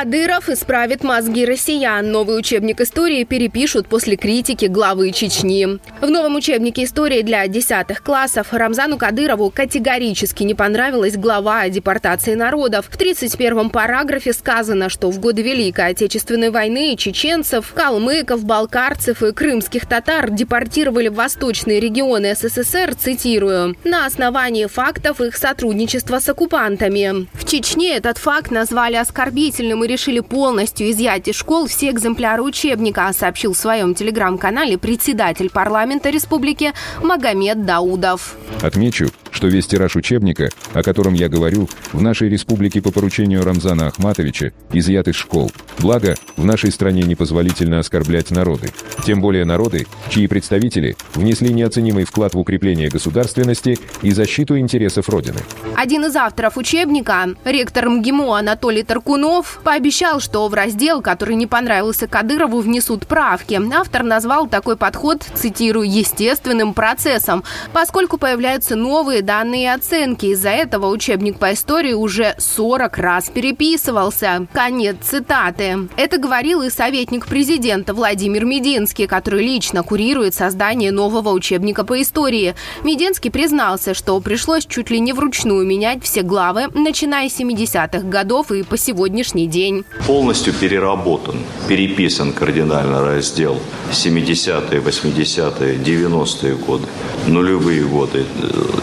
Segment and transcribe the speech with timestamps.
[0.00, 2.10] Кадыров исправит мозги россиян.
[2.10, 5.78] Новый учебник истории перепишут после критики главы Чечни.
[6.00, 12.32] В новом учебнике истории для десятых классов Рамзану Кадырову категорически не понравилась глава о депортации
[12.32, 12.88] народов.
[12.90, 19.84] В 31-м параграфе сказано, что в годы Великой Отечественной войны чеченцев, калмыков, балкарцев и крымских
[19.84, 27.26] татар депортировали в восточные регионы СССР, цитирую, на основании фактов их сотрудничества с оккупантами.
[27.34, 33.12] В Чечне этот факт назвали оскорбительным мы решили полностью изъять из школ все экземпляры учебника,
[33.12, 38.36] сообщил в своем телеграм-канале председатель парламента республики Магомед Даудов.
[38.62, 43.86] Отмечу, что весь тираж учебника, о котором я говорю, в нашей республике по поручению Рамзана
[43.86, 45.50] Ахматовича изъят из школ.
[45.78, 48.68] Благо, в нашей стране непозволительно оскорблять народы.
[49.06, 55.38] Тем более народы, чьи представители внесли неоценимый вклад в укрепление государственности и защиту интересов Родины.
[55.74, 62.06] Один из авторов учебника, ректор МГИМО Анатолий Таркунов, пообещал, что в раздел, который не понравился
[62.06, 63.58] Кадырову, внесут правки.
[63.74, 70.26] Автор назвал такой подход, цитирую, естественным процессом, поскольку появляются новые данные оценки.
[70.26, 74.48] Из-за этого учебник по истории уже 40 раз переписывался.
[74.52, 75.88] Конец цитаты.
[75.96, 82.56] Это говорил и советник президента Владимир Мединский, который лично курирует создание нового учебника по истории.
[82.82, 88.50] Мединский признался, что пришлось чуть ли не вручную менять все главы, начиная с 70-х годов
[88.50, 89.84] и по сегодняшний день.
[90.08, 91.36] Полностью переработан,
[91.68, 93.60] переписан кардинально раздел
[93.92, 96.86] 70-е, 80-е, 90-е годы,
[97.28, 98.24] нулевые годы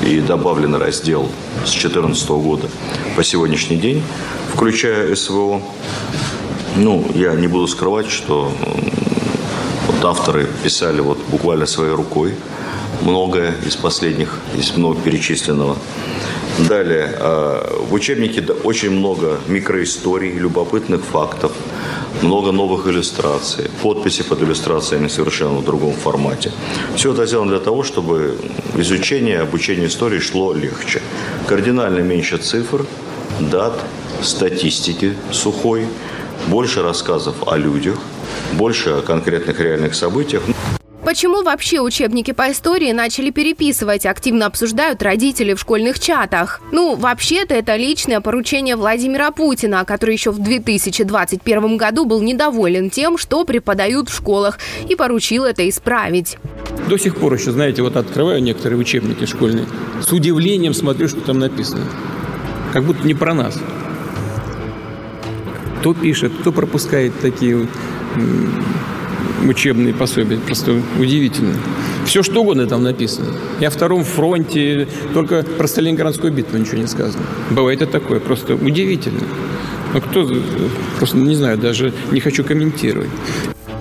[0.05, 1.27] и добавлен раздел
[1.65, 2.69] с 2014 года
[3.15, 4.03] по сегодняшний день,
[4.53, 5.63] включая СВО.
[6.75, 8.51] Ну, я не буду скрывать, что
[9.87, 12.35] вот авторы писали вот буквально своей рукой
[13.01, 15.75] многое из последних, из много перечисленного.
[16.57, 21.51] Далее, а, в учебнике очень много микроисторий, любопытных фактов,
[22.23, 26.51] много новых иллюстраций, подписи под иллюстрациями совершенно в другом формате.
[26.95, 28.37] Все это сделано для того, чтобы
[28.75, 31.01] изучение, обучение истории шло легче.
[31.47, 32.85] Кардинально меньше цифр,
[33.39, 33.79] дат,
[34.23, 35.85] статистики сухой,
[36.47, 37.99] больше рассказов о людях,
[38.53, 40.41] больше о конкретных реальных событиях.
[41.07, 46.59] Почему вообще учебники по истории начали переписывать, активно обсуждают родители в школьных чатах?
[46.73, 53.17] Ну, вообще-то это личное поручение Владимира Путина, который еще в 2021 году был недоволен тем,
[53.17, 54.59] что преподают в школах,
[54.89, 56.37] и поручил это исправить.
[56.89, 59.65] До сих пор еще, знаете, вот открываю некоторые учебники школьные,
[60.05, 61.85] с удивлением смотрю, что там написано.
[62.73, 63.57] Как будто не про нас.
[65.79, 67.65] Кто пишет, кто пропускает такие
[69.45, 70.37] учебные пособия.
[70.37, 71.55] Просто удивительно.
[72.05, 73.27] Все что угодно там написано.
[73.59, 77.23] И о Втором фронте, только про Сталинградскую битву ничего не сказано.
[77.51, 79.21] Бывает и такое, просто удивительно.
[79.93, 80.29] Ну, кто,
[80.97, 83.09] просто не знаю, даже не хочу комментировать.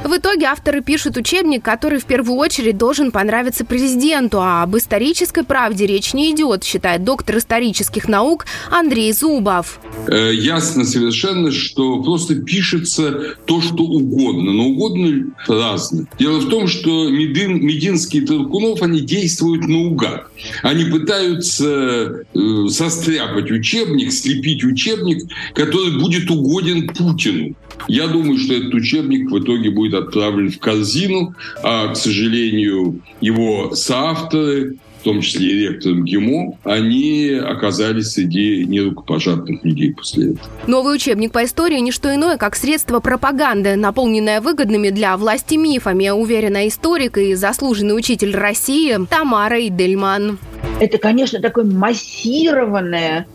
[0.07, 5.43] В итоге авторы пишут учебник, который в первую очередь должен понравиться президенту, а об исторической
[5.43, 9.81] правде речь не идет, считает доктор исторических наук Андрей Зубов.
[10.07, 16.07] Э, ясно совершенно, что просто пишется то, что угодно, но угодно разно.
[16.21, 20.29] Дело в том, что Медин, Мединский и Таркунов, они действуют наугад.
[20.63, 27.57] Они пытаются э, состряпать учебник, слепить учебник, который будет угоден Путину.
[27.89, 33.75] Я думаю, что этот учебник в итоге будет отправлен в корзину, а, к сожалению, его
[33.75, 40.49] соавторы, в том числе и ректор МГИМО, они оказались среди нерукопожатных людей после этого.
[40.67, 46.09] Новый учебник по истории– не что иное, как средство пропаганды, наполненное выгодными для власти мифами,
[46.09, 50.39] уверена историк и заслуженный учитель России Тамара Идельман.
[50.81, 53.27] Это, конечно, такое массированное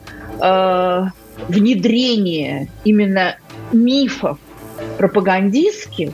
[0.42, 1.04] э,
[1.48, 3.38] внедрение именно
[3.72, 4.38] мифов
[4.98, 6.12] пропагандистских,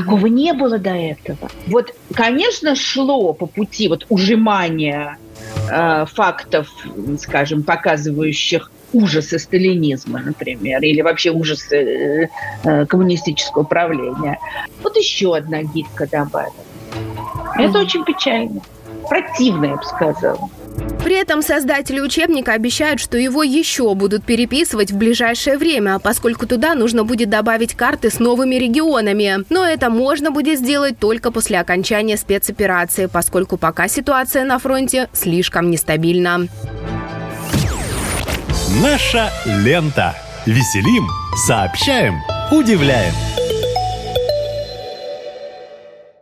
[0.00, 1.50] такого не было до этого.
[1.66, 5.18] Вот, конечно, шло по пути вот ужимания
[5.70, 6.68] э, фактов,
[7.18, 12.28] скажем, показывающих ужасы сталинизма, например, или вообще ужасы э,
[12.64, 14.38] э, коммунистического правления.
[14.82, 16.54] Вот еще одна гидка добавила.
[17.58, 18.60] Это очень печально.
[19.08, 20.50] Противно, я бы сказала.
[21.06, 26.74] При этом создатели учебника обещают, что его еще будут переписывать в ближайшее время, поскольку туда
[26.74, 29.44] нужно будет добавить карты с новыми регионами.
[29.48, 35.70] Но это можно будет сделать только после окончания спецоперации, поскольку пока ситуация на фронте слишком
[35.70, 36.48] нестабильна.
[38.82, 40.12] Наша лента.
[40.44, 41.06] Веселим,
[41.46, 42.16] сообщаем,
[42.50, 43.14] удивляем.